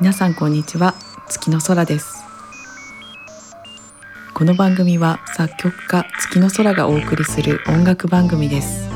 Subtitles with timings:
[0.00, 0.94] 皆さんこんにちは。
[1.28, 2.24] 月の空です。
[4.34, 8.88] この番組は作曲家月の空がお送りする音楽番組です。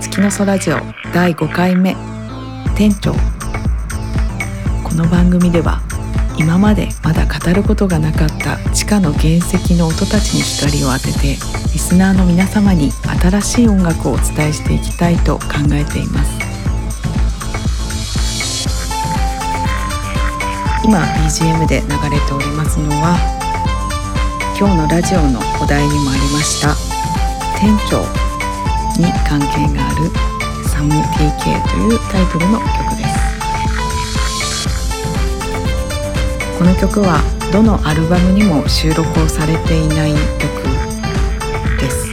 [0.00, 0.78] 月の空ジオ
[1.12, 1.94] 第5回目
[2.74, 3.12] 店長。
[4.82, 5.80] この番組では
[6.38, 11.28] 今までまだ語ることがなかった地下の原石の音たちに光を当てて
[11.72, 16.47] リスナーの皆様に新しい音楽をお伝えしていきたいと考えています。
[20.88, 23.18] 今 BGM で流れておりますのは
[24.58, 26.74] 今日のラジオのお題にもありました
[27.60, 28.00] 店長
[28.98, 30.08] に関係がある
[30.66, 33.18] サム TK というタイトルの曲です。
[36.58, 37.20] この曲は
[37.52, 40.62] どのアルバムにも収録をされていない曲
[41.78, 42.06] です。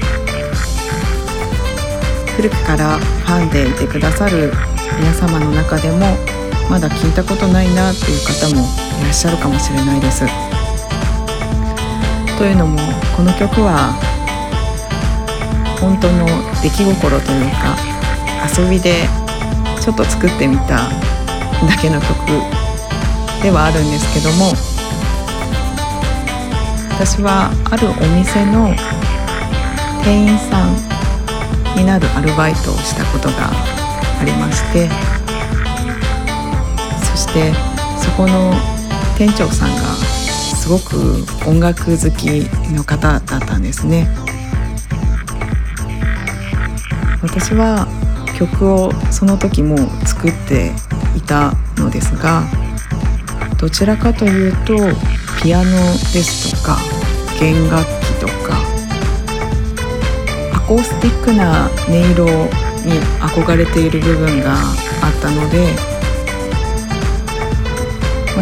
[2.35, 4.51] 古くからファンでいてくださる
[4.99, 6.34] 皆様の中でも
[6.69, 8.67] まだ聞いたことないなっていう方も
[9.01, 10.25] いらっしゃるかもしれないです。
[12.37, 12.79] というのも
[13.15, 13.93] この曲は
[15.79, 16.25] 本当の
[16.61, 17.77] 出来心というか
[18.57, 19.07] 遊びで
[19.81, 22.55] ちょっと作ってみただけの曲
[23.41, 24.51] ではあるんですけども
[26.95, 28.73] 私はあるお店の
[30.03, 30.75] 店員さん
[31.77, 33.49] になるアルバイトをしたことが
[34.19, 35.14] ありまして
[37.35, 37.53] して
[37.99, 38.53] そこの
[39.17, 39.81] 店長さんが
[40.55, 44.07] すごく音楽好きの方だったんですね。
[47.21, 47.87] 私は
[48.37, 50.71] 曲をその時も作って
[51.17, 52.43] いたのですが
[53.57, 54.75] どちらかというと
[55.41, 55.71] ピアノ
[56.13, 56.77] ですとか
[57.39, 58.61] 弦楽器とか
[60.53, 62.25] アコースティックな音色
[62.85, 65.94] に憧れている部分があったので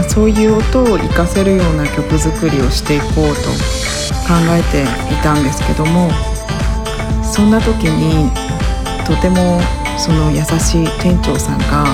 [0.10, 3.50] そういう音を活かせるような曲作りをしていこうと
[4.28, 4.84] 考えて
[5.14, 6.10] いたんですけども
[7.24, 8.30] そんな時に
[9.06, 9.60] とても
[9.98, 11.86] その優しい店長さんが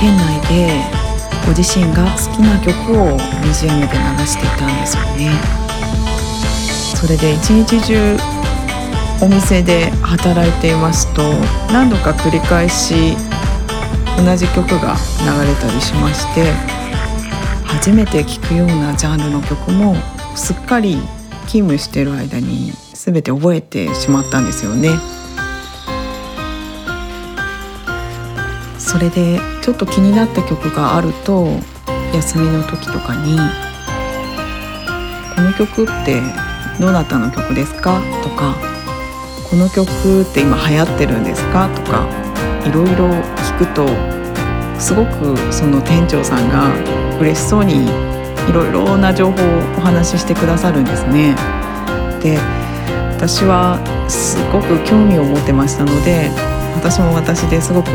[0.00, 0.82] 店内で
[1.46, 5.66] ご自身が好きな曲を BGM で流していたんですよね。
[6.96, 8.16] それで一日中
[9.22, 11.22] お店で働いていますと
[11.72, 13.16] 何度か繰り返し
[14.16, 14.96] 同じ曲が
[15.40, 16.52] 流れたりしまして
[17.64, 19.94] 初めて聴くようなジャンルの曲も
[20.34, 20.96] すっかり
[21.46, 24.90] 勤務してる間に全て覚えてしまったんですよね。
[28.78, 31.46] それでちょっと気になった曲があると
[32.14, 33.36] 休みの時とかに
[35.36, 36.22] 「この曲って
[36.80, 38.54] どなたの曲ですか?」とか
[39.50, 42.06] 「この曲って今流行ってるんですか?」とか
[42.64, 43.86] いろいろ聞くと
[44.78, 46.70] すごくその店長さんが
[47.18, 47.86] 嬉しそうに
[48.48, 51.34] いろいろな情報をお話ししてくださるんですね。
[52.22, 52.38] で
[53.16, 56.30] 私はすごく興味を持ってましたので
[56.74, 57.88] 私も私ですごく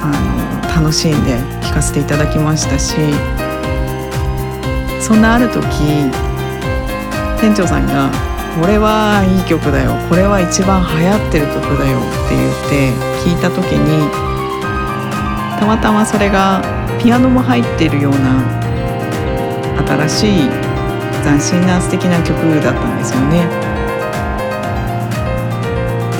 [0.00, 2.94] あの楽しんで聴かせていただきましたし
[5.00, 5.62] そんなある時
[7.40, 8.10] 店長さんが
[8.60, 12.92] 「これはいい曲だよこれは一番流行ってる曲だよ」って言って
[13.24, 14.10] 聞いた時に
[15.58, 16.60] たまたまそれが
[17.00, 18.42] ピアノも入ってるような
[20.06, 20.50] 新しい
[21.24, 23.46] 斬新な素敵な曲だったんですよね。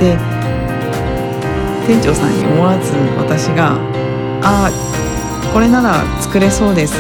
[0.00, 0.16] で
[1.86, 3.76] 店長さんに思わず私が
[4.42, 4.70] 「ああ
[5.52, 6.94] これなら作れそうです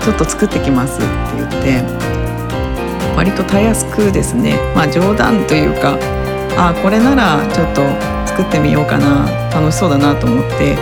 [0.00, 1.06] ちょっと作ってきます」って
[1.36, 2.09] 言って
[3.20, 4.56] 割とたやすくですね。
[4.74, 5.98] まあ冗談というか
[6.56, 7.82] 「あこれならちょっと
[8.24, 9.28] 作ってみようかな。
[9.52, 10.74] 楽しそうだな」と思って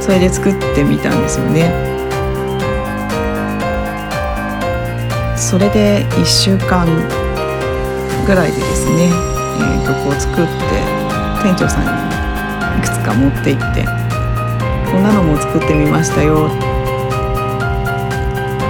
[0.00, 1.70] それで作ってみたんですよね。
[5.36, 6.84] それで1週間
[8.26, 10.50] ぐらいでですね、えー、曲を作って
[11.44, 13.84] 店長さんにいくつか持って行って
[14.90, 16.50] こんなのも作ってみましたよ。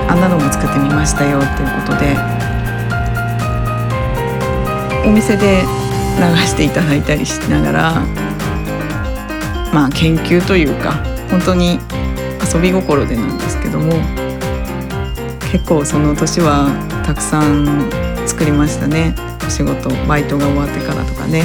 [0.09, 2.40] あんなのも作ってみましたよっていうことで
[5.05, 5.63] お店で
[6.19, 8.07] 流していただいたりしながら
[9.73, 10.93] まあ研究というか
[11.31, 11.79] 本当に
[12.53, 13.95] 遊び心でなんですけども
[15.51, 16.69] 結構その年は
[17.05, 17.91] たくさん
[18.27, 19.15] 作りましたね。
[19.45, 21.43] お仕事バイトが終わってからとかね。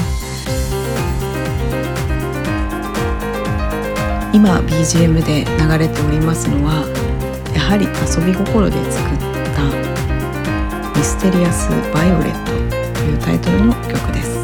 [4.32, 6.86] 今 BGM で流れておりますのは
[7.56, 9.18] やはり遊び心で作っ
[9.56, 9.64] た
[10.96, 12.75] 「ミステリアス・バイオレット」
[13.06, 14.44] いうタイトルの曲です。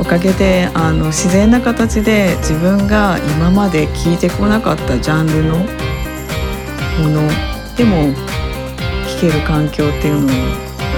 [0.00, 5.64] おかげであの自然な形で自分が今まで聞いてこなかったジャンルのも
[7.10, 7.28] の
[7.76, 8.14] でも
[9.06, 10.30] 聴ける環境っていうのを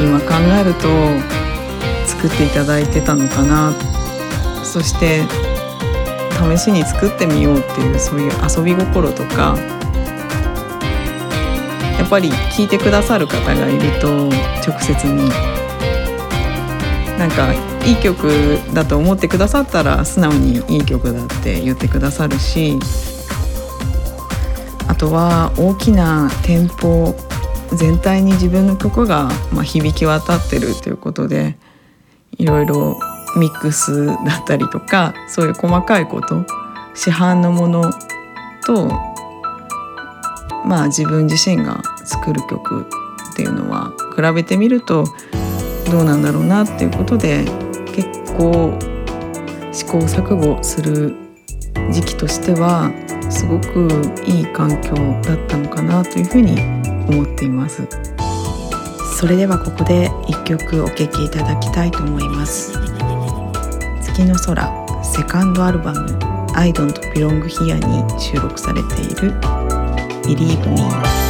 [0.01, 0.89] 今考えると
[2.07, 3.73] 作っていただいてたのかな。
[4.63, 5.23] そして
[6.57, 9.57] 試しに作ってみようっていうそういう遊び心とか
[12.11, 14.09] ぱり聞いてくださる方がいると
[14.69, 15.31] 直接に
[17.17, 17.55] なんか
[17.87, 22.79] いい曲だと思ってくださったら素直にいい曲だって言ってくださるし
[24.89, 27.15] あとは大きな店舗
[27.77, 31.57] 全体に自分の曲がま響き渡ってるということで
[32.39, 32.99] いろいろ
[33.37, 36.45] ミックスだったりとかそういう細かいこと
[36.95, 37.93] 市販のもの
[38.67, 38.89] と
[40.65, 42.87] まあ自分自身が作る曲
[43.33, 45.05] っていうのは比べてみると
[45.91, 47.45] どうなんだろうなっていうことで
[47.95, 48.77] 結構
[49.73, 51.15] 試行錯誤する
[51.93, 52.91] 時期としては
[53.31, 53.89] すごく
[54.27, 56.61] いい環境だったのかなというふうに
[57.09, 57.87] 思っています。
[59.17, 62.73] それではここで一曲お聴きいただきたいと思います。
[64.03, 64.69] 月の空
[65.05, 66.19] セカンドアルバム
[66.55, 69.33] I don't belong here に収録されている
[70.23, 71.30] Believe Me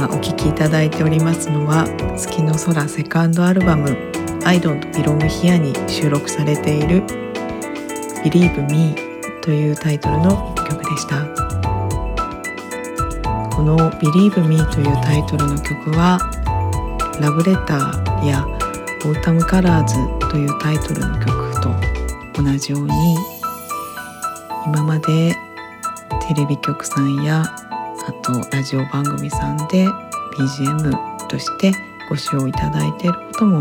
[0.00, 1.84] 今お聴きいただいておりますのは
[2.16, 3.90] 月の空セカンドアルバム
[4.46, 7.02] I don't belong here に収録されている
[8.24, 8.94] Believe Me
[9.42, 11.26] というタイトルの曲でした。
[13.54, 16.18] この Believe Me というタイトルの曲は
[17.20, 18.46] ラブレターや
[19.04, 19.96] Autumn Colors
[20.30, 23.16] というタイトルの曲と同じように
[24.64, 25.36] 今まで
[26.26, 27.44] テレビ局さんや
[28.22, 29.86] とラジオ番組さんで
[30.36, 31.72] BGM として
[32.08, 33.60] ご使用いただいていることも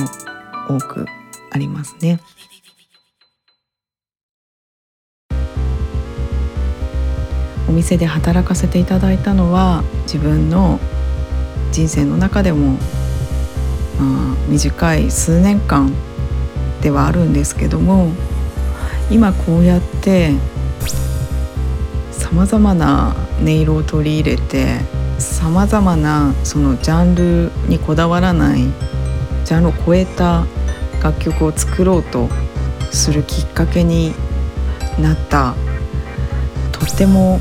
[0.67, 1.05] 多く
[1.51, 2.19] ありますね。
[7.67, 10.79] お店で働かせていただいたのは自分の
[11.71, 15.93] 人生の中でも、まあ、短い数年間
[16.81, 18.11] ではあるんですけども
[19.11, 20.33] 今こうやって
[22.29, 24.81] さまざまな音色を取り入れて
[25.17, 28.65] さまざまなそのジャンルにこだわらない
[29.45, 30.45] ジャンルを超えた
[31.01, 32.29] 楽曲を作ろうと
[32.91, 34.13] するきっかけに
[34.99, 35.55] なった
[36.71, 37.39] とても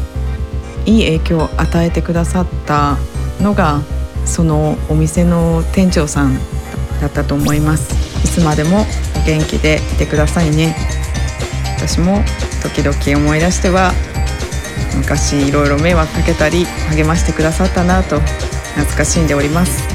[0.87, 2.97] いい影響を与えてくださった
[3.43, 3.83] のが
[4.25, 6.39] そのお店の店長さん
[6.99, 7.93] だったと思います。
[8.25, 8.87] いつまでも
[9.23, 10.75] お元気でいてくださいね。
[11.77, 12.23] 私も
[12.63, 13.93] 時々思い出しては
[15.09, 19.89] 昔いろいろ迷惑かけたり励ましてくださったなと懐かしんでおります。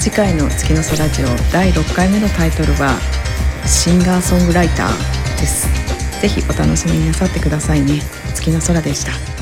[0.00, 2.98] 次回の月の空ラジオ第6回目のタイトルは
[3.66, 5.68] シンガーソングライターです。
[6.22, 8.00] ぜひお楽しみになさってくださいね。
[8.34, 9.35] 月の空でした。